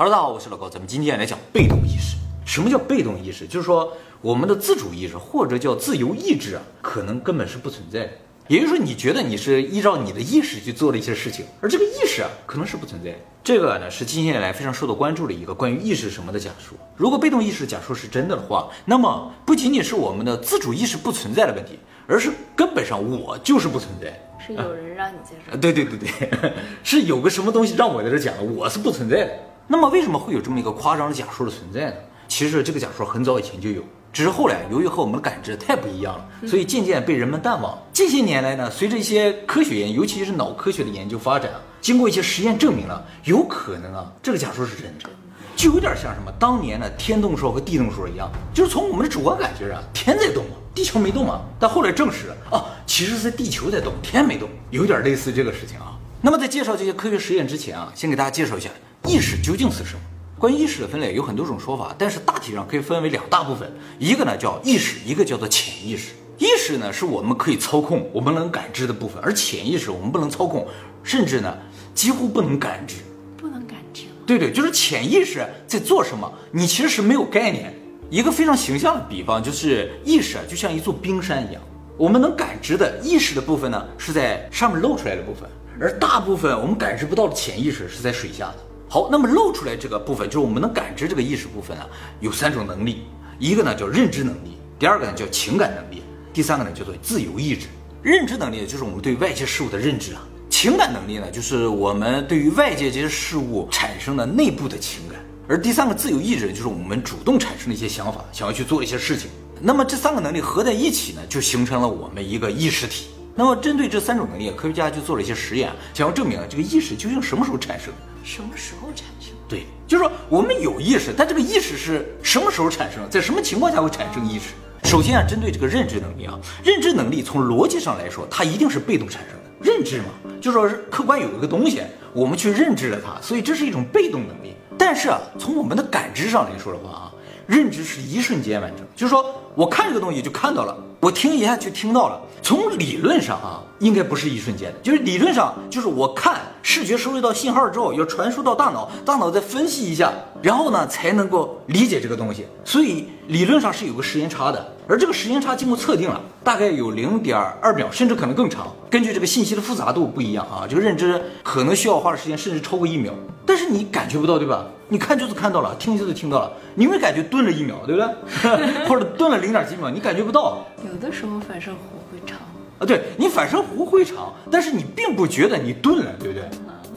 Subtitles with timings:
[0.00, 2.16] Hello，大家好，我是老高，咱们今天来讲被动意识。
[2.46, 3.48] 什么叫被动意识？
[3.48, 8.10] 就是说我们的自主意识或者叫自由意志啊，可能根本是不存在的。
[8.46, 13.16] 也就是说，你觉得你是依照你的意识去做了一些事情，而这个意识啊，可能是不存在的。
[13.42, 16.78] 这个呢，是近些年来非常受到关注的一个关于意识什么的假说。
[16.94, 24.16] 如果被动意识假说是真的的话，那么不仅仅是我们的自主意识不存在的问题，而是根本上我就是不存在。
[24.38, 26.52] 是有人让你介绍啊，对对对对，
[26.84, 29.32] 是有个什么东西让我在这讲，我是不存在的。
[29.70, 31.96] 那么为什么会有这么一个夸张的假说的存在呢？
[32.26, 33.82] 其实这个假说很早以前就有，
[34.14, 37.78] 只是后来由于和我们的感知太不一样了，所以渐渐被人们淡忘。
[37.92, 41.50] 近些年来呢，随着一些科学研，尤其是脑科学的研究发展，
[41.82, 45.10] 经过一些实验证明了，有可能啊，这个假说是真的，
[45.54, 50.44] 就有点像什么当年的天动说和地动说一样，就是从我们的主观感觉啊，天在动，
[50.74, 55.92] 地球没动嘛，但后来证实了啊，其实是地球在动，天没动，有点类似这个事情啊。
[56.20, 58.68] 那么在介绍这些科学实验之前啊，先给大家介绍一下
[59.04, 60.00] 意识究竟是什么。
[60.38, 66.12] 关于意识的分类有很多种说法，但是大体上可以分为两大部分，一个呢叫意识，一个叫做潜意识。
[66.38, 70.64] 意识呢是我们可以操控、我们能感知的部分，而潜意识我们不能操控，
[71.02, 71.56] 甚至呢
[71.94, 72.96] 几乎不能感知。
[73.36, 74.04] 不能感知？
[74.24, 77.74] 对对，就是潜意识在做什么，你其实是没有概念。
[78.08, 81.60] 一个非常形象的比方就是意识就像一座冰山一样，
[81.96, 88.56] 我们能感知的意识的部分呢是在上面露出来的部分，而大部分我们感知不到的潜意识是在水下的。
[88.90, 91.86] 好，那么露出来这个部分就是我们能感知这个意识部分啊，
[92.20, 93.02] 有三种能力，
[93.38, 97.66] 一个呢叫认知能力，第二个呢叫情感能力，第三个呢叫做自由意志。
[98.02, 109.28] 认知能力就是我们对外界事物的认知啊，情感能力呢就是我们对于外界这些事物产生的内部的情感，而第三个自由意志就是我们主动产生的一些想法，想要去做一些事情。
[109.60, 113.08] 那么这三个能力合在一起呢，就形成了我们一个意识体。
[113.34, 117.92] 那么针对这三种能力，科学家就做了一些实验，想要证明这个意识究竟什么时候产生。
[118.28, 119.32] 什么时候产生？
[119.48, 123.08] 对，就是说我们有意识，但这个意识是什么时候产生？
[123.08, 124.48] 在什么情况下会产生意识？
[124.84, 129.50] 首先啊，针对这个认知能力啊，认知能力从逻辑上来说，它一定是被动产生的。
[129.62, 130.08] 认知嘛，
[130.42, 131.80] 就说是客观有一个东西，
[132.12, 134.52] 我们去认知了它，所以这是一种被动能力。
[134.76, 137.12] 但是啊，从我们的感知上来说的话啊，
[137.46, 139.24] 认知是一瞬间完成，就是说
[139.58, 142.20] 我看这个东西就看到了，我听一下就听到了。
[142.40, 152.46] 从理论上啊，应该不是一瞬间的，就是理论上就是我看视觉收集到信号之后，要传输到大脑，大脑再分析一下，然后呢才能够理解这个东西。
[152.64, 158.68] 所以理论上是有个时间差的，而这个时间差经过测定了，大概有零点二秒，甚至可能更长。
[158.88, 163.12] 根据这个信息的复杂度不一样啊，这个认知可能需要花的时间甚至超过一秒。
[163.44, 164.64] 但是你感觉不到，对吧？
[164.90, 168.84] 你看就是看到了，听就是听到了，你会感觉顿了一秒，对不对？
[168.88, 170.66] 或者顿了零点几秒，你感觉不到。
[170.84, 171.74] 有的时候反射弧
[172.10, 172.38] 会长
[172.78, 176.48] 啊，对你反射弧会长，但是你并不觉得你钝了，对不对？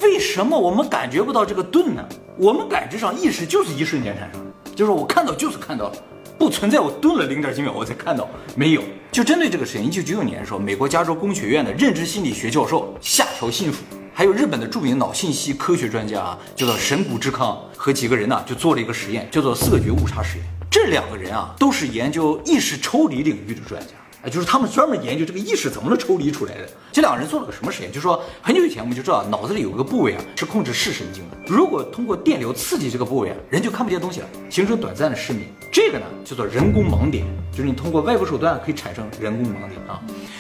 [0.01, 2.03] 为什么我们感觉不到这个钝呢？
[2.38, 5.94] 我们感知上意识就是一瞬间产生的，就是我看到就是看到了，
[6.40, 8.81] 不存在我顿了零点几秒我才看到，没有。
[9.11, 20.45] 就针对这个实验，一九九九年的时候，美国加州工学院的认知心理学教授下条信辅，还有日本的著名脑信息科学专家啊，叫做神谷智康和几个人呢，就做了一个实验，叫做色觉误差实验。
[20.72, 23.90] 这两个人啊，都是研究意识抽离领域的专家。
[24.24, 26.70] 哎，就是他们专门研究这个意识怎么能抽离出来的。
[26.94, 27.92] 这两个人做了个什么实验？
[27.92, 35.48] 就是说很久以前我们就知道脑子里有个部位啊是控制视神经的，如果通过电流刺激这个部位啊，人就看不见东西了，形成短暂的失明。
[35.72, 40.00] 这个呢叫做人工盲点，就是你通过外部手段可以产生人工盲点啊。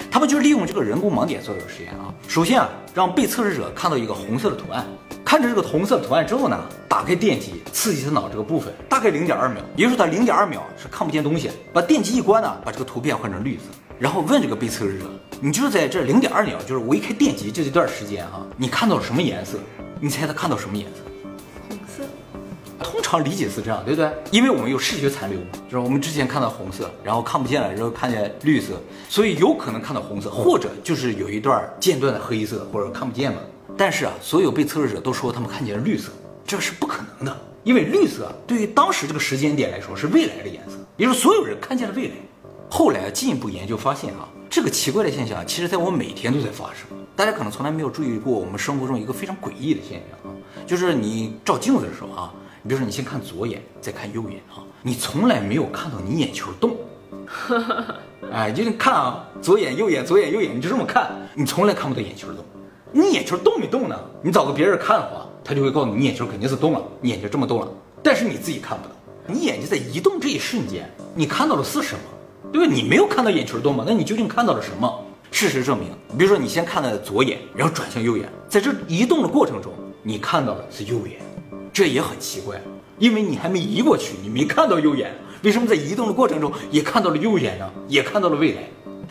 [0.09, 2.13] 他们就利用这个人工盲点做这个实验啊。
[2.27, 4.85] 首先啊，让被测试者看到一个红色的图案，
[5.31, 11.49] 看着这个红色图案之后呢，打开电极刺激他脑这个部分，大概零点二秒，也就是说他零点二秒是看不见东西。
[11.71, 13.63] 把电极一关呢，把这个图片换成绿色。
[13.97, 15.05] 然后问这个被测试者，
[15.39, 19.57] 你就是在这零点二秒，就是我一开电极这一段时间啊，你看到了什么颜色？
[20.01, 20.97] 你猜他看到什么颜色？
[21.69, 22.03] 红色。
[22.83, 24.11] 通常理解是这样，对不对？
[24.31, 28.73] 因为我们有视觉残留嘛，就是我们之前看到红色，然后看不见了，然后看见绿色，
[29.07, 33.41] 所以有可能看到红色，或者就是有一段间断的黑色，或者看不见了。
[33.81, 36.11] 但是啊，所有被测试者都说他们看见了绿色，
[36.45, 42.13] 这是不可能的，因为绿色对于当时这个时间点来说是未来的颜色，也就是所有人看见了未来。
[42.69, 46.95] 后来进一步研究发现啊，这个奇怪的现象其实在我每天都在发生。
[47.15, 50.37] 大家可能从来没有注意过我们生活中一个非常诡异的现象啊，
[50.67, 52.31] 就是你照镜子的时候啊，
[52.61, 56.77] 你比如说你先看左眼，再看右眼啊，你从来没有看到你眼球动。
[58.31, 62.45] 哎， 就是看啊，左眼右眼左眼右眼，你就这么看，你从来看不到眼球动。
[62.93, 63.97] 你眼球动没动呢？
[64.21, 67.67] 你找个别人看的话，他就会告诉你，你眼球肯定是动了，你眼睛这么动了。
[68.03, 68.93] 但是你自己看不到，
[69.27, 72.51] 你眼睛在移动这一瞬间，你看到的是什么？
[72.51, 72.73] 对吧？
[72.73, 73.85] 你没有看到眼球动吗？
[73.87, 74.93] 那你究竟看到了什么？
[75.31, 79.71] 事实证明，比如说你先看的左眼，然后转向右眼，在这移动的过程中，
[80.03, 81.17] 你看到的是右眼。
[81.71, 82.61] 这也很奇怪，
[82.99, 85.09] 因为你还没移过去，你没看到右眼，
[85.43, 87.71] 为什么在移动的过程中也看到了右眼呢？
[87.87, 88.63] 也看到了未来。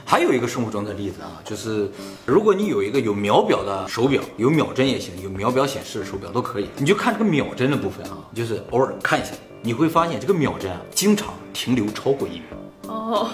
[0.05, 1.91] 还有一个生活中的例子啊，就是
[2.27, 9.31] 如果你有一个有秒表的手表，有秒针也行，有秒表显示的手表都可以，你就看这个秒针的部分啊，就是偶尔看一下，
[9.63, 12.45] 你会发现这个秒针啊，经常停留超过一秒。
[12.91, 13.31] 哦，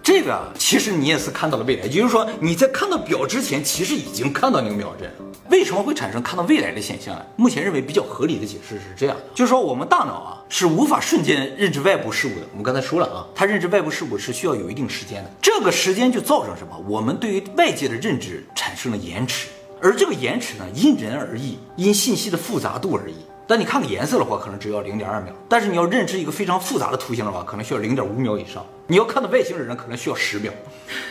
[0.00, 5.12] 这个啊，其实你也是看到了未来，也就是说你在看到表之前，其实已经看到那个秒针。
[5.50, 7.22] 为什么会产生看到未来的现象呢？
[7.36, 12.46] 目前认为比较合理的解释是这样的，就是说我们大脑啊是无法瞬间认知外部事物的。
[12.52, 16.78] 我们刚才说了啊，它认知外部事物是需要有一定时间的，这个时间就造成什么？
[16.88, 19.48] 我们对于外界的认知产生了延迟，
[19.82, 23.16] 而这个延迟呢，因人而异，因信息的复杂度而异。
[23.52, 28.64] 但你看个颜色的话，可能只要零点二秒；但是你要认知一个非常复杂的图形的话，可能需要零点五秒以上。
[28.86, 30.50] 你要看到外星人，可能需要十秒。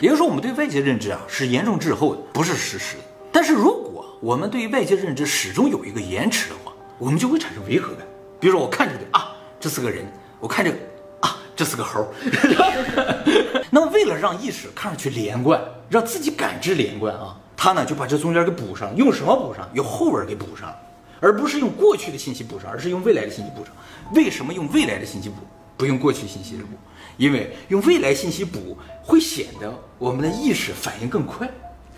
[0.00, 3.02] 也就是说，我们对外界认知啊是严重滞后的，不是实时的。
[3.30, 8.04] 但是如果我们对于外界认知始终有一个延迟的话，我们就会产生违和感。
[8.40, 10.04] 比如说，我看这个啊，这是个人；
[10.40, 10.76] 我看这个
[11.20, 12.04] 啊，这是个猴。
[13.70, 18.92] 那么，为了让意识看上去连贯，让自己感知连贯啊，他呢就把这中间给补上。
[18.96, 19.70] 用什么补上？
[19.74, 20.74] 用后文给补上，
[21.22, 23.72] 而不是用过去的信息补上，而是用未来的信息补上。
[24.14, 25.36] 为什么用未来的信息补，
[25.76, 26.70] 不用过去信息的补？
[27.16, 31.48] 因为用未来信息补会显得我们的意识反应更快，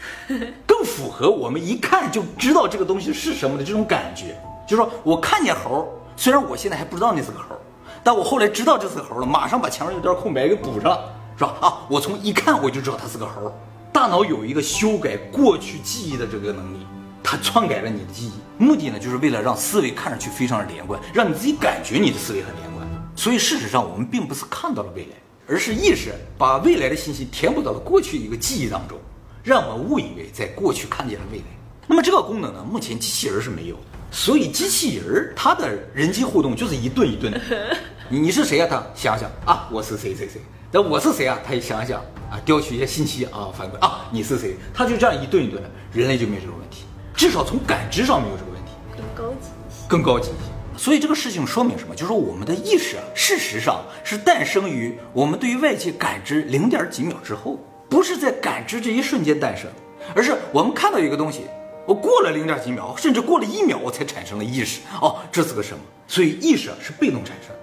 [0.67, 4.37] 更符合我们一看就知道这个东西是什么的这种感觉。
[4.69, 7.57] 就是说我看见猴，虽然我现在还不知道那是个猴，
[8.03, 10.99] 但我后来知道这是个猴了，马上把前面那段空白给补上，
[11.39, 11.57] 是吧？
[11.61, 13.51] 啊，我从一看我就知道它是个猴。
[13.93, 16.85] 大脑有一个修改过去记忆的这个能力，
[17.25, 18.33] 它篡改了你的记忆，
[18.63, 22.87] 目的呢就是为了让思维看上去非常的连贯，让你自己感觉你的思维很连贯。
[23.17, 25.17] 所以事实上，我们并不是看到了未来，
[25.49, 28.99] 而是意识把未来的信息填补到了过去一个记忆当中，
[29.43, 31.45] 让我们误以为在过去看见了未来。
[31.87, 33.83] 那么这个功能呢，目前机器人是没有的。
[34.11, 37.41] 所以机器人它的人机互动就是一顿一顿的。
[38.09, 38.67] 你你是谁呀？
[38.69, 40.41] 他想想啊，我是谁谁谁。
[40.71, 41.39] 那我是谁啊？
[41.45, 42.01] 他也想想
[42.31, 44.57] 啊，调取一些信息啊，反馈啊，你是谁？
[44.75, 48.73] 他就这样一顿一顿的，人类就没有这种问题，至少从感知上没有这个问题。
[48.97, 49.89] 更高级一些。
[49.89, 50.51] 更高级一些。
[50.77, 51.95] 所以这个事情说明什么？
[51.95, 57.59] 就是说我们的意识啊，事实上是诞生于我们对于外界感知零点几秒之后，
[57.89, 59.71] 不是在感知这一瞬间诞生，
[60.17, 61.43] 而是我们看到一个东西，
[61.87, 64.81] 我过了零点几秒，甚至过了一秒，我才产生了意识。
[65.01, 65.81] 哦，这是个什么？
[66.09, 67.55] 所以意识啊是被动产生。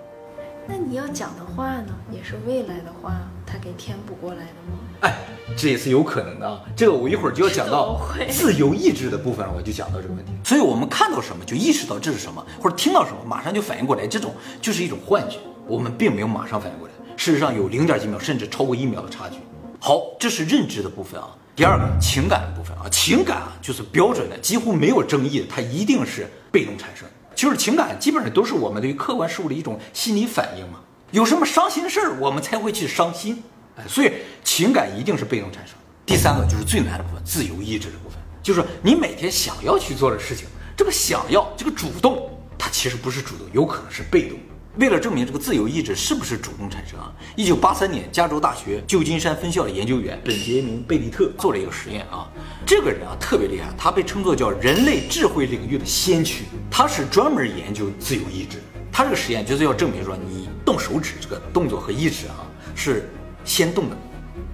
[0.66, 4.80] 那你要讲的话呢，也是未来的话，它给填补过来的吗？
[5.02, 5.14] 哎，
[5.58, 6.62] 这也是有可能的啊。
[6.76, 8.00] 这个我一会儿就要讲到
[8.30, 10.32] 自由意志的部分了，我就讲到这个问题。
[10.44, 15.38] 所以我们看到什么就意识到这是什么，或者听到什么马上就反应过来，这种就是一种幻觉。
[15.68, 19.38] 我们并没有马上反应过来，事实上有零点几秒甚至超过一秒的差距。
[19.80, 21.30] 好，这是认知的部分啊。
[21.56, 27.08] 第二个情感的部分啊，情感啊就是标准的，几乎没有争议的，它一定是被动产生。
[27.36, 30.80] 就是情感基本上都是我们对于客观事物的一种心理反应嘛。
[31.12, 33.44] 有什么伤心事儿，我们才会去伤心。
[33.88, 34.12] 所以
[34.44, 35.76] 情感一定是被动产生。
[36.06, 40.46] 第三个就是最难的部分，自由意志的部分，就是你每天想要去做的事情，
[40.76, 44.38] 这个想要，这个主动，它其实不是主动，有可能是被动。
[44.78, 52.32] 为了证明这个自由意志是不是主动产生啊，一九八三年，加州大学旧金山分校的研究员本杰明·贝利特做了一个实验啊。
[52.66, 58.60] 这个人啊特别厉害，他被称作叫人类智慧领域的先驱，他是专门研究自由意志。
[58.94, 63.10] 他这个实验就是要证明说，你动手指这个动作和意志啊是
[63.44, 63.96] 先动的，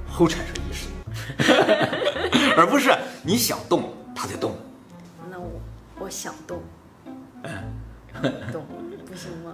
[0.10, 0.88] 后产生意识
[1.38, 4.56] 的， 而不是你想动它才动。
[5.30, 5.62] 那我
[6.00, 6.62] 我想动，
[8.52, 8.66] 动
[9.06, 9.54] 不行吗？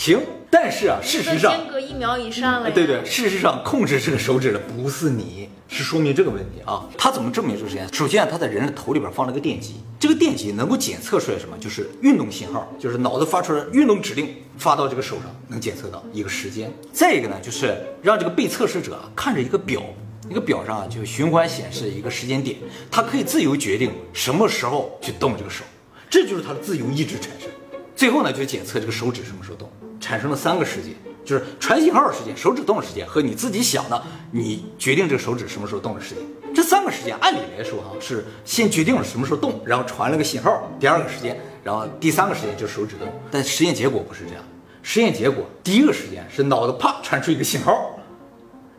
[0.00, 0.18] 行，
[0.50, 2.74] 但是啊，事实上间隔一秒以上了呀。
[2.74, 6.88] 对对，事实上控制这个手指的不是你，是说明这个问题啊。
[6.96, 7.86] 他怎么证明这个实验？
[7.92, 11.54] 首先啊，他在人的头里边放了个电极，这个电极能够检测出来什么？
[11.58, 16.72] 就是运动信号，就是脑子发出来运动指令，发到这个手上能检测到一个时间。
[16.94, 19.82] 再一个呢，就是让这个被测试者啊看着一个表，
[20.30, 22.56] 一个表上啊就循环显示一个时间点，
[22.90, 25.62] 他可以自由决定什么时候去动这个手，
[26.08, 27.50] 这就是他的自由意志产生。
[27.94, 34.02] 最后呢，就检测这个手指什么时候动，产生了三个时间，就是传信号的时间、手指动的时间和你自己想的
[34.32, 36.24] 你决定这个手指什么时候动的时间。
[36.52, 43.06] 这三个时间按理来说哈是先决定了什么时候动，然后传了个信号，第二个时间，然后第三个时间就是手指动。
[43.30, 44.42] 但实验结果不是这样，
[44.82, 47.98] 实验结果第一个时间是脑子啪传出一个信号，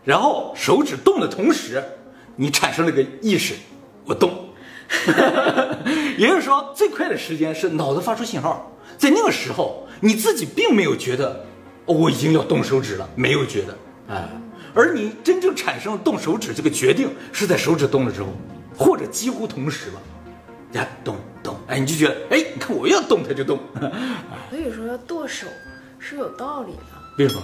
[0.04, 1.82] 然后手指动的同时，
[2.36, 3.54] 你产生了个意识，
[4.06, 4.50] 我动。
[6.18, 11.46] 也就是说，最快的时间是脑子发出信号，在那个时候，你自己并没有觉得、
[11.86, 14.30] 哦我已经要动手指了，没有觉得，哎，
[14.74, 18.30] 而你真正产生了动手指这个决定，是在手指动了之后，
[18.78, 20.00] 或者几乎同时吧。
[20.74, 23.60] 呀，动动，哎，你就觉得，哎，你看我要动它就动，
[24.50, 25.48] 所以说要剁手
[26.00, 27.18] 是有道理的。
[27.18, 27.42] 为什么？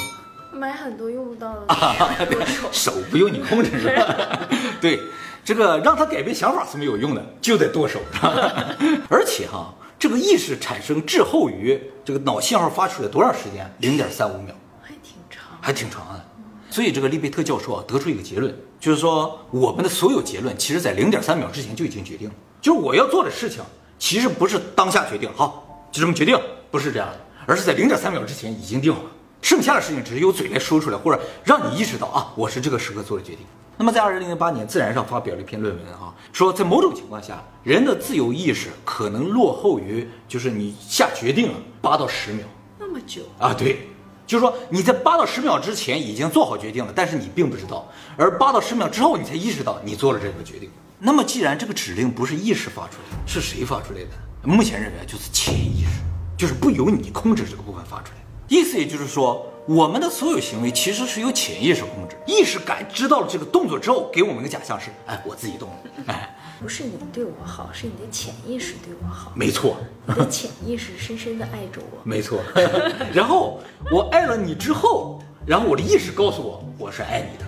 [0.53, 4.47] 买很多用不到的剁手，手不用你控制是吧？
[4.79, 4.97] 对，
[5.43, 7.99] 这个让他改变想法是没有用的，就得剁手。
[9.09, 13.71] 而且哈，这个意识产生滞后于这个脑信号发出来多长时间？
[13.79, 15.41] 零点三五秒，还挺长。
[15.59, 16.25] 还挺长的。
[16.69, 22.35] 所以这个利贝特教授啊，得出一个结论，就是说我们的所有结论，其实在零点三秒之前就已经决定了。
[22.61, 23.63] 就是我要做的事情，
[23.97, 26.37] 其实不是当下决定，好就这么决定，
[26.69, 29.09] 不是这样的，而是在零点三秒之前已经定好了。
[29.41, 33.45] 剩下的事情只是由嘴来说出来，或者让你意识到啊，我是这个时刻做的决定。
[33.79, 42.43] 那么在二零零八年《自然》上发表了一篇论文啊，说在某种情况下，人的自由意识可能落后于就是你下决定了八到十秒
[42.79, 43.87] 那么久啊，对，
[44.25, 50.71] 就是说你在八到十秒之前已经做好决定了，但是你并不知道，而八到十秒之后你才意识到你做了这个决定。
[50.97, 54.09] 那么既然这个指令不是意识发出来的，是谁发出来的？
[54.43, 56.01] 目前认为就是潜意识，
[56.35, 58.25] 就是不由你控制这个部分发出来。
[58.47, 65.75] 意思也就是说，我们的所有行为其实是由潜意识控制，意识感知到了这个动作之后，给我们一个假象是，哎，我自己动了，
[66.07, 71.99] 哎，不是你对我好，是你的潜意识对我好，没错，你的潜意识深深的爱着我。
[72.09, 72.41] 没错。
[73.13, 73.59] 然后
[73.91, 77.45] 我爱了你之后，然后我的意识告诉我我是爱你的，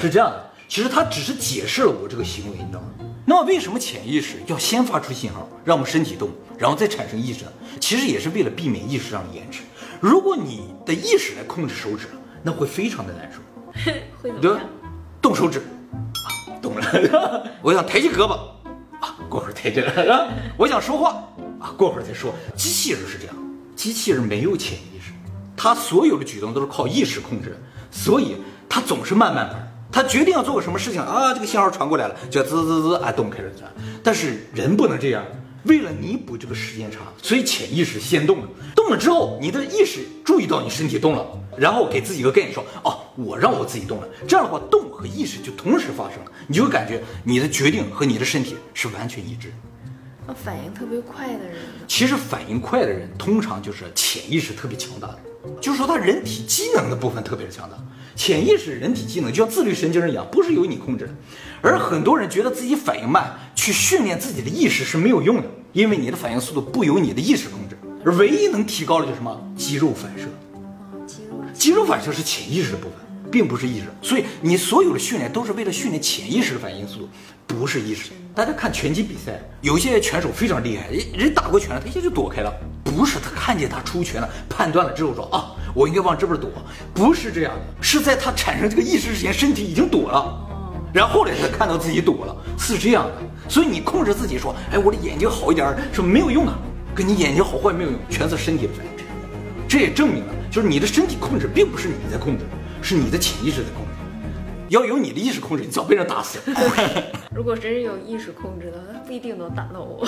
[0.00, 0.50] 是这样的。
[0.68, 2.90] 其实它只是解释了我这个行为，你知道吗？
[3.24, 7.52] 那么为什么潜意识要先发出信号，让我们身体动，然后再产生意识呢？
[7.80, 9.62] 其实也是为了避免意识上的延迟。
[10.00, 12.06] 如果你的意识来控制手指，
[12.42, 13.40] 那会非常的难受。
[14.22, 14.68] 会怎对吧么样？？
[15.20, 16.28] 动手指，啊，
[16.62, 17.50] 动了。
[17.62, 18.32] 我想抬起胳膊，
[19.00, 20.28] 啊，过会儿抬起来了。
[20.56, 21.10] 我想说话，
[21.60, 22.32] 啊，过会儿再说。
[22.54, 23.34] 机器人是这样，
[23.74, 25.12] 机器人没有潜意识，
[25.56, 27.56] 它所有的举动都是靠意识控制的，
[27.90, 28.36] 所以
[28.68, 29.62] 它总是慢慢慢。
[29.92, 33.70] 他决定要做个什么事情啊，这个信号传过来了，就滋滋滋啊，动开始转。
[34.02, 35.24] 但是人不能这样，
[35.66, 38.48] 为了弥补这个时间差，所以潜意识先动了。
[38.74, 44.08] 动了之后，你的意识注意到你身体动了，然后给自己一个概念说，哦，我让我自己动了。
[44.28, 49.52] 这样的话，动和意识就同时发生了，你就会感觉你的决定和你的身体是完全一致。
[50.26, 51.56] 那反应特别快的人？
[51.86, 55.18] 其实反应快的人，通常就是潜意识特别强大的，
[55.60, 57.76] 就是说他人体机能的部分特别强大。
[58.14, 61.14] 潜意识人体机能就像自律神经一样，不是由你控制的。
[61.60, 67.76] 而很多人觉得自己反应慢，去训练自己的意识是没有用的，因为你的反应速度不由你的意识控制。
[68.04, 69.38] 而唯一能提高的就是什么？
[69.54, 70.28] 肌肉反射。
[71.52, 72.92] 肌肉反射是潜意识的部分，
[73.30, 73.86] 并不是意识。
[74.02, 77.08] 所以你所有的训练都是为了训练潜意识的反应速度，
[77.46, 78.10] 不是意识。
[78.34, 82.52] 大家看拳击比赛，有些拳手非常厉害，人人打过拳了，他一下就躲开了，
[82.84, 86.50] 不是他看见他出拳了，判断了之后说啊，我应该往这边躲，
[86.92, 90.42] 不是这样的，是在他产生这个意识之前，身体已经躲了。
[90.92, 93.12] 然后后来才看到自己躲了，是这样的。
[93.48, 96.52] 所以你控制自己说，哎，我的眼睛好一点儿是没有用的，
[96.94, 98.92] 跟你眼睛好坏没有用，全是身体的反应。
[99.68, 102.44] 这也证明了，就是你的身体控制并不是你在控制，
[102.86, 103.90] 是你的潜意识在控制。
[104.68, 106.56] 要有你的意识控制，你早被人打死了。
[107.34, 110.06] 如果真是有意识控制的，他不一定能打到我。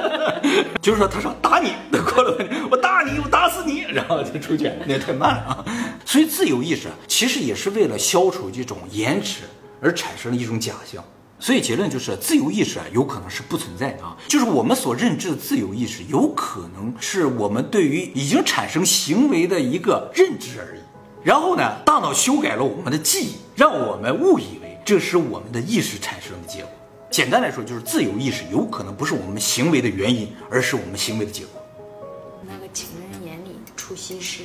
[0.80, 2.34] 就是说，他说打你，过了
[2.70, 5.64] 我打你，我打死你，然后就出拳，那太慢了啊。
[6.06, 9.42] 所以自由意识啊其实也是为了消除这种延迟
[9.82, 11.04] 而产生的一种假象。
[11.38, 20.80] 所以结论就是，自由意识啊有可能是不存在的啊，就是我们所认知的自由意识，有可能是我们对于已经产生行为的一个认知而已。
[21.28, 26.70] 然后呢，大脑修改了我们的记忆，让我们误以为这是我们的意识产生的结果。
[27.10, 31.62] 简单来说，就是自由意识有可能不是我们行为的原因，而是我们行为的结果。
[32.46, 34.44] 那个情人眼里出西施，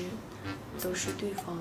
[0.83, 1.57] 都是对方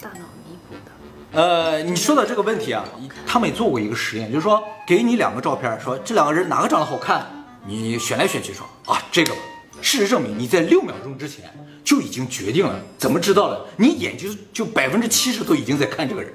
[0.00, 1.42] 大脑弥补的。
[1.42, 2.84] 呃，你说到这个问题啊，
[3.26, 7.26] 他们也做过一个实验，就是说给你两个照片，说这两个人哪个长得好看，
[7.66, 9.40] 你选来选去说啊这个吧。
[9.82, 11.50] 事实证明，你在六秒钟之前
[11.90, 13.66] 就已经决定了，怎么知道了？
[13.76, 16.32] 你眼睛就百分之七十都已经在看这个人，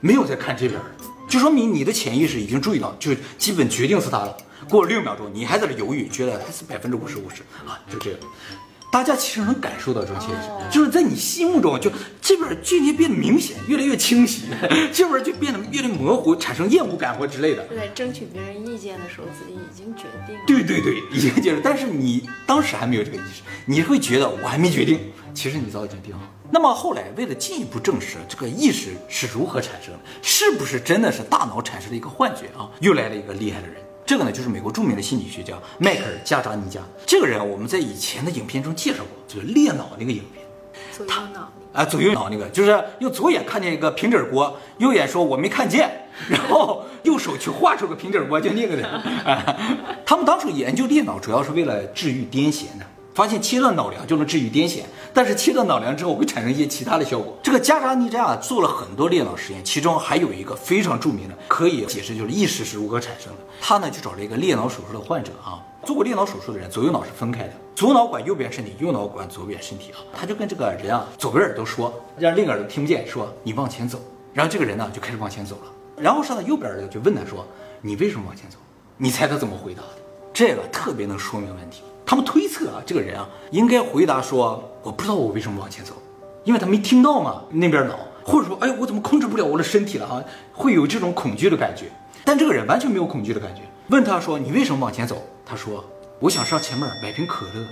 [0.00, 0.80] 没有在看这边，
[1.28, 4.36] 就说明你的潜意识已经注意到，就基本决定是他了。
[4.68, 8.18] 过了六秒钟，你还在这犹豫，觉得还是百分之五十五十啊，就这样。
[8.90, 11.90] 大家其实能感受到这种现象，就是在你心目中，就
[12.22, 14.44] 这边距离变得明显，越来越清晰，
[14.92, 17.66] 这边就变得越来越模糊，产生厌恶感或之类的。
[17.66, 20.40] 就在争取别人意见的时候，自己已经决定了。
[20.46, 24.98] 对对对，已经接受，但是你当时还没有这个意识，你会觉得我还没决定，
[25.34, 26.20] 其实你早已经定好。
[26.50, 32.70] 那么后来，为了进一步证实这个意识是如何产生的，是不是真的是大脑产生了一个幻觉啊？
[32.80, 36.80] 又来了一个厉害的人，这个呢就是美国著名的心理学家迈克尔·加扎尼加。
[37.04, 40.46] 这个人我们在以前的影片中介绍过，就是裂脑那个影片。
[40.92, 45.90] 左右脑啊，左右脑那个，就是用左眼看见一个平底锅，右眼说我没看见，
[46.28, 49.04] 然后右手去画出个平底锅，就那个的。
[50.06, 52.86] 他们当初研究裂脑，主要是为了治愈癫痫的。
[53.16, 54.82] 发现切断脑梁就能治愈癫痫，
[55.14, 57.34] 但是切断脑梁之后会产生一些其他的效果。
[57.42, 63.38] 这个加扎尼扎做了很多裂脑实验，其中还有一个非常著名的，可以解释就是意识是如何产生的。
[63.58, 69.98] 他呢就找了一个裂脑手术的患者啊，做过裂脑手术的人左右脑是分开的，左脑管右边身体，右脑管左边身体啊。
[70.14, 73.98] 他就跟这个人啊左边耳朵说，让另个耳朵听不见，说你往前走。
[74.34, 77.46] 然后这个人呢就开始往前走了，然后上到右边耳朵就问他说，
[77.80, 78.58] 你为什么往前走？
[78.98, 79.88] 你猜他怎么回答的？
[80.34, 81.82] 这个特别能说明问题。
[82.06, 85.92] 他们推测啊，这个人啊，应该回答说：“我不知道我为什么往前走，
[86.44, 90.22] 因为他没听到嘛，那边脑，或者说，哎，我怎么控制不了我的身体了啊？
[90.52, 91.86] 会有这种恐惧的感觉。
[92.24, 93.62] 但这个人完全没有恐惧的感觉。
[93.88, 95.20] 问他说：你为什么往前走？
[95.44, 95.84] 他说：
[96.20, 97.66] 我想上前面买瓶可乐。”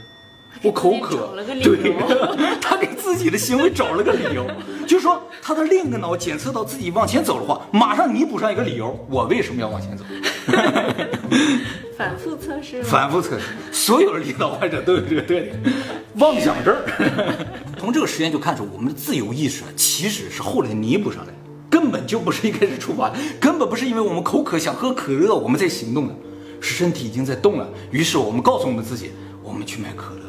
[0.63, 1.97] 我口渴，对，
[2.63, 4.47] 他给自己的行为找了个理由，
[4.87, 10.05] 就说他的另一个脑检测到自己往前走的话，马上弥补上一个理由，我为什么要往前走？
[11.97, 15.55] 反复测试，反复测试，所有的领导患者都有这个特点，
[16.17, 16.75] 妄想症。
[17.79, 21.33] 从这个实验就看出，我们的自由意识其实是后来弥补上来，
[21.71, 26.15] 根本就不是一开始出发，根本不是因为我们口渴想喝可乐我们在行动的，
[26.61, 30.21] 是身体已经在动了，于是我们告诉我们自己，我们去买可乐。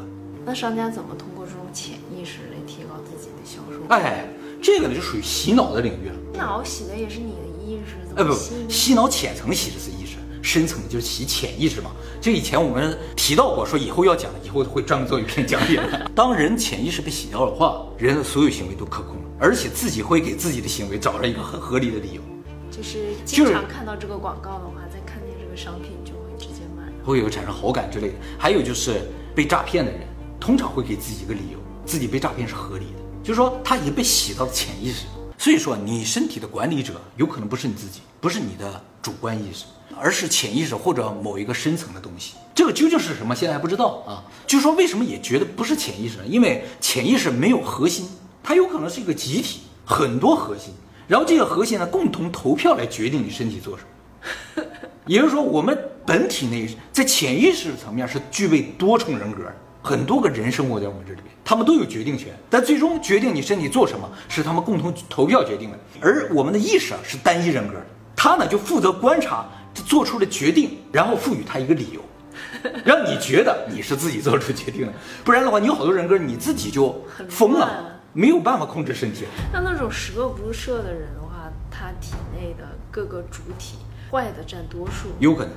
[0.45, 3.81] 那商家怎么通过这种潜意识来提高自己的销售？
[3.89, 4.27] 哎，
[4.61, 6.15] 这个呢就属于洗脑的领域了。
[6.31, 8.31] 洗脑洗的也是你的意识，哎不，
[8.69, 10.04] 洗脑浅层洗的是意识，
[10.45, 11.91] 深层就是洗潜意识嘛。
[12.21, 15.81] 就以前我们提到过，说以后要讲，以后会专门做一篇讲解。
[16.15, 22.21] 当人潜意识被洗掉的话，人的所有行为都可控了，而且自己会给自己的行为找着一个很合理的理由。
[22.69, 28.13] 就是经常看到这个广告的话，再看见这个商品就会直接买，会有产生好感之类的。
[28.37, 29.01] 还有就是
[29.33, 30.01] 被诈骗的人。
[30.37, 35.07] 通常会给自己一个理由，自己被诈骗是合理的，就是说他已经被洗到了潜意识。
[35.39, 39.65] 所以说，你身体的管理者有可能不是你自己，不是你的主观意识，
[39.99, 42.33] 而是潜意识或者某一个深层的东西。
[42.53, 44.23] 这个究竟是什么，现在还不知道啊。
[44.47, 46.23] 就是说，为什么也觉得不是潜意识呢？
[46.27, 48.07] 因为潜意识没有核心，
[48.43, 50.73] 它有可能是一个集体，很多核心，
[51.07, 54.63] 然后这个核心呢共同投票来决定你身体做什么。
[55.05, 59.43] 也就是说，我们本体内在潜意识层面是具备多重人格。
[59.83, 65.77] 很多个人生活在我们这里边，他们都有决定权，但最终决定你身体做什么是他们共同投票决定的。
[66.01, 67.75] 而我们的意识啊是单一人格，
[68.15, 69.45] 他呢就负责观察
[69.83, 72.01] 做出了决定，然后赋予他一个理由，
[72.85, 74.93] 让你觉得你是自己做出决定的。
[75.23, 79.25] 不然的话，你有好多人格，你自己就疯了，没有办法控制身体。
[79.51, 83.77] 像那种十恶不赦的人的话，他体内的各个主体
[84.11, 85.51] 坏的占多数，有可能。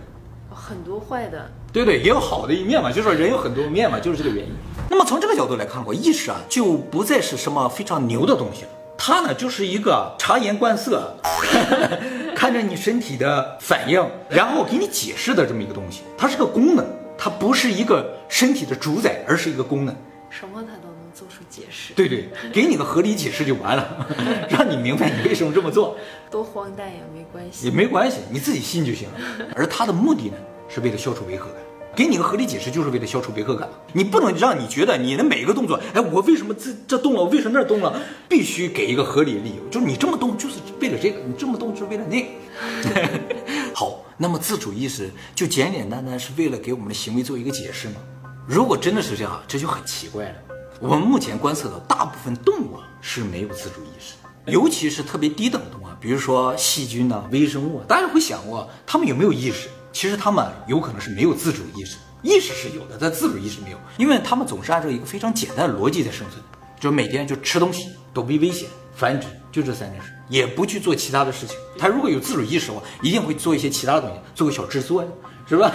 [0.51, 4.51] 很多坏的，对对，也有好的一面嘛，就说人有很多面嘛，就是这个原因。
[4.89, 11.15] 那么从这个角度来看我，意识啊就不再是什么非常牛的东西了，它呢就是一个察言观色，
[12.39, 16.03] 看着你身体的反应，然后给你解释的这么一个东西。
[16.17, 16.87] 它是个功能，
[17.19, 19.93] 它不是一个身体的主宰，而是一个功能。
[20.31, 21.93] 什么它都能做出解释。
[21.95, 24.07] 对对，给你个合理解释就完了，
[24.49, 25.97] 让你明白你为什么这么做。
[26.31, 29.15] 多荒诞也没关系，也没关系，你自己信就行了。
[29.57, 30.37] 而它的目的呢？
[30.69, 31.57] 是为了消除违和感，
[31.99, 33.69] 给你个合理解释，就是为了消除违和感。
[33.93, 38.01] 你不能让你觉得你的每一个动作，哎，我为什么这这动了，我为什么那动了？
[38.29, 42.29] 必须给一个合理的理由，就是你这么动就是为了这个，你这么动就是为了那个。
[43.75, 47.97] 好，那么自主意识就简简单单是为了给我们的行为做一个解释吗？
[48.47, 50.35] 如果真的是这样，这就很奇怪了。
[50.79, 54.15] 我们目前观测到，大部分动物是没有自主意识，
[54.47, 59.69] 尤其是特别低等动物，比如说细菌呐、微生物，大家会想过它们有没有意识？
[59.99, 66.41] 其实他们有可能是没有自主意识，意识是有的，但自主意识没有，因为他们总是按照一个非常简单的逻辑在生存，
[66.79, 71.57] 就每天就吃东西，躲避危险，繁殖，就这三件事，也不去做其他的事情。
[71.77, 75.09] 他如果有自主意识的话，一定会做一些其他的东西，做个小制作呀，
[75.49, 75.73] 是吧？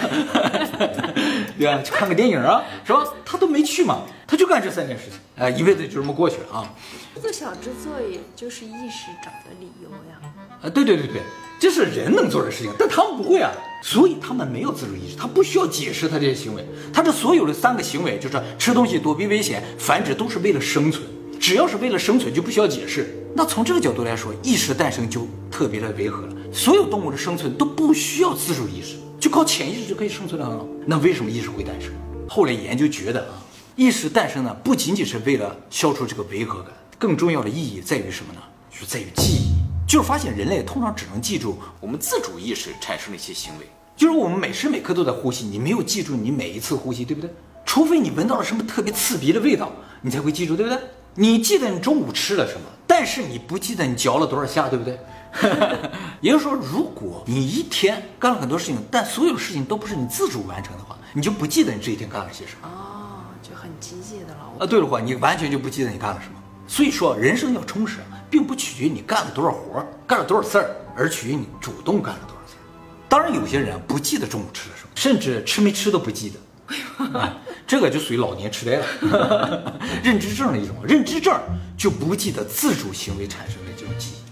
[1.58, 1.80] 对吧？
[1.82, 3.04] 去看个电影啊，是吧？
[3.24, 6.72] 他都没去嘛，他就干这三件事情，哎，一辈子就这么过去了啊。
[7.20, 10.20] 做小制作也就是意识找的理由呀。
[10.62, 11.22] 啊，对对对对。
[11.60, 13.50] 这是人能做的事情，但他们不会啊，
[13.82, 21.02] 所以他们没有自主意识，他不需要解释他这些行为，他这所有的三个行为就是吃东西、躲避危险、繁殖，都是为了生存。
[21.40, 23.14] 只要是为了生存，就不需要解释。
[23.34, 26.32] 那从这个角度来说，意识诞生就特别的违和了。
[26.52, 30.66] 所有动物的生存都不需要自主意识，就靠潜意识就可以生存的很好。
[30.84, 31.90] 那为什么意识会诞生？
[32.28, 33.40] 后来研究觉得啊，
[33.74, 38.40] 意识诞生呢，不仅仅是为了消除这个违和感，更重要的意义在于什么呢？
[38.70, 39.54] 就是在于记忆。
[39.88, 47.30] 就是发现人类通常只能记住我们自主意识产生的一些行为，就是我们每时每刻都在呼吸，你没有记住你每一次呼吸，对不对？
[47.64, 50.78] 除非你闻到了什么特别刺鼻的味道，你才会记住，对不对？
[51.14, 54.98] 你记得你中午吃了什么，但是你不记得你嚼了多少下，对不对？
[56.20, 62.68] 也就是说，如果你一天干了很多事情，但所有事情都不是你自主完成的话，你就不记得你这一天干了些什么。
[62.68, 66.34] 哦，就很机械的劳啊，对的话，你完全就不记得你干了什么。
[66.66, 67.98] 所以说，人生要充实，
[68.30, 72.62] 并不取决于你干了多少活儿，干了多少事儿，而取决于你主动干了多少事儿。
[73.08, 80.74] 当然，有些人不记得中午吃了什么，甚至吃没吃都不记得，啊，这个就属于老年痴呆了， 认知症的一种。
[80.82, 81.38] 认知症
[81.76, 84.23] 就不记得自主行为产生的这种记忆。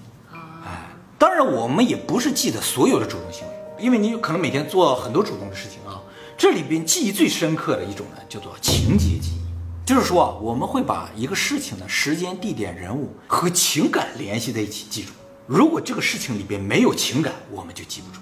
[1.23, 6.03] 哎，当然，我们也不是记得所有的主动行为，因为你有可能每天做很多主动的事情啊。
[6.37, 9.87] 这里边记忆最深刻的一种呢，叫做情节记忆。
[9.87, 15.13] 就是说啊，我们会把一个事情的时间、地点、人物和情感联系在一起记住。
[15.47, 18.21] 如果这个事情里边没有情感，我们就记不住。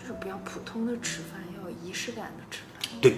[0.00, 3.00] 就是不要普通的吃饭，要有仪式感的吃饭。
[3.00, 3.16] 对，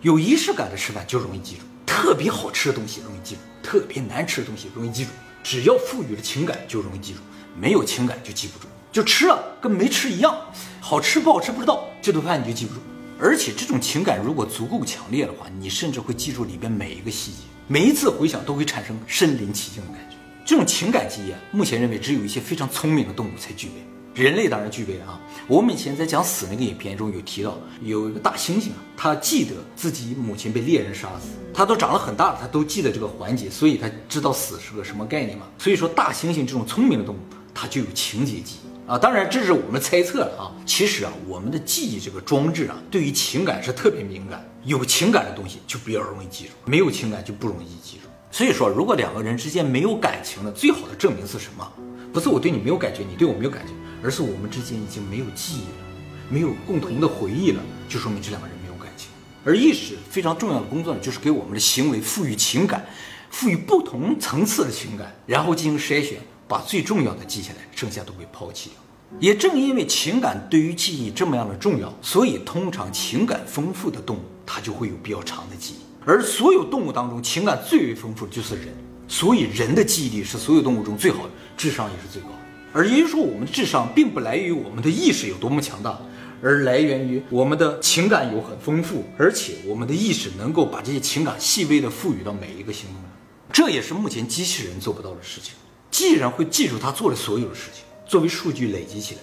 [0.00, 5.10] 有仪式感的吃饭就容易记住，特别好吃的东西容易记住，特别难吃的东西容易记住。
[5.42, 7.18] 只要赋予了情感，就容易记住；
[7.58, 10.36] 没有情感就记不住，就吃了跟没吃一样，
[10.80, 12.80] 好吃不好吃不知道，这顿饭你就记不住。
[13.18, 17.38] 而且这种情感如果足够强烈的话，你甚至会记住里边每一个细节，
[17.68, 20.16] 每一次回想都会产生身临其境的感觉。
[20.44, 23.74] 这种情感记忆啊，目前认为只有一些非常聪明的动物才具备，
[24.20, 25.20] 人类当然具备了啊。
[25.46, 35.46] 我们以前在讲死那个影片中有提到，有一个大猩猩啊，它记得自己母亲被猎人杀死，它都长了很大了，它都记得这个环节，所以它知道死是个什么概念嘛。
[35.58, 37.18] 所以说，大猩猩这种聪明的动物，
[37.54, 38.90] 它就有情节记忆。
[38.90, 40.50] 啊，当然这是我们猜测了啊。
[40.66, 48.08] 其实啊，我们的记忆这个装置啊，对于情感是特别敏感，有情感的东西就比较容易记住，没有情感就不容易记住。
[48.30, 51.70] 所以说，如果两个人之间没有感情的，最好的证明是什么？
[52.12, 55.86] 不是我对你没有感觉，你对我没有感觉，而是我们之间已经没有记忆了，
[56.28, 59.08] 没有共同的回忆了，就说明这两个人没有感情。
[59.44, 62.84] 而意识非常重要的工作呢，就是给我们的行为赋予情感，
[63.30, 66.18] 赋予不同层次的情感，然后进行筛选。
[66.52, 68.78] 把最重要的记下来，剩下都被抛弃掉。
[69.18, 75.78] 也正因为情感对于记忆这么样的重要，所以通常情感丰富的动物，它就会有比较长的记忆。
[76.04, 78.68] 而所有动物当中，情感最为丰富的就是人，
[79.08, 82.34] 所以人的记忆力是所有动物中最好的，智商也是最高的。
[82.74, 85.98] 而也就是说，我们的智商并不来源于我们的意识有多么强大，
[86.42, 93.10] 而来源于我们的情感有很丰富，而且我们的意识能够把这些情感细微的赋予到每一个行动上。
[93.52, 95.54] 这也是目前机器人做不到的事情。
[95.92, 99.20] 机器人会记住他做的所有的事情，作为数据累积起来，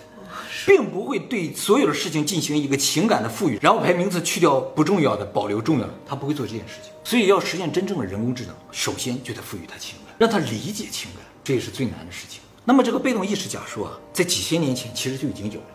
[0.67, 6.91] 并不会对所有的事情进行一个情感的赋予，然后排名次去掉不重要的，保留重要的，他不会做这件事情。
[7.03, 12.39] 所以要实现真正的人工智能，首先就得赋予他情感，让他理解情感，这也是最难的事情。
[12.63, 15.65] 那么这个被动意识假说啊，在几千年前其实就已经有了，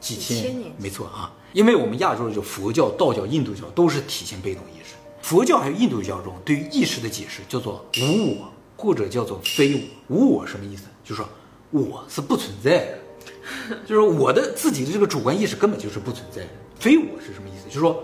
[0.00, 4.94] 几千年没错啊，因为我们亚洲的就佛教、道教、印度教都是体现被动意识。
[5.20, 9.74] 佛教还有印度教中对于意识的解释叫做无我，或者叫做非
[10.08, 10.16] 我。
[10.16, 10.84] 无我什么意思？
[11.02, 11.28] 就是说
[11.70, 16.48] 我是不存在的， 就是我的自己的这个主观意识根本就是不存在的。
[16.78, 17.66] 非我是什么意思？
[17.68, 18.02] 就是说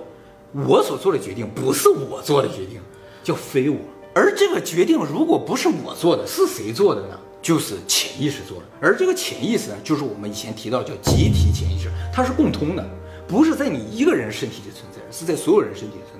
[0.52, 2.80] 我所做的决定不是我做的决定，
[3.22, 3.78] 叫非我。
[4.12, 7.18] 而这个决定如果不是我做的，是谁做的呢？
[7.40, 8.64] 就是潜意识做的。
[8.80, 12.84] 而这个潜意识呢，就是我们以前提到叫集体潜意识，它是共通的，
[13.28, 16.19] 不是在你一个人身体里存在，是在所有人身体里存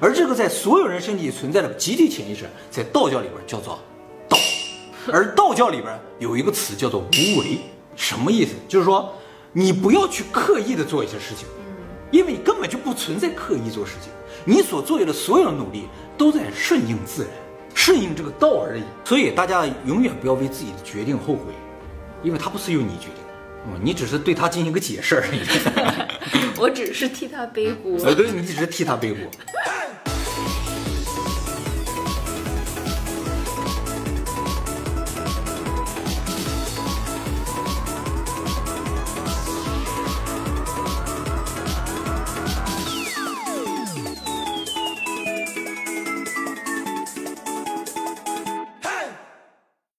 [0.00, 3.78] 而这个在所有人身体里存在的集体潜意识，在道教里边叫做
[4.28, 4.36] 道，
[5.12, 7.58] 而道教里边有一个词叫做无为，
[7.96, 8.52] 什么意思？
[8.68, 9.12] 就是说
[9.52, 11.46] 你不要去刻意的做一些事情，
[12.10, 14.12] 因为你根本就不存在刻意做事情，
[14.44, 17.32] 你所做的所有的努力都在顺应自然，
[17.74, 18.82] 顺应这个道而已。
[19.04, 21.52] 所以大家永远不要为自己的决定后悔，
[22.22, 25.40] 因为它不是由你决定的，嗯，你只是对它进行一个解释而已。
[26.60, 27.92] 我只是替他背锅。
[28.04, 29.20] 呃，对，你只是替他背锅。